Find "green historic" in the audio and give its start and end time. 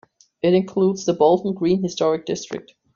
1.53-2.25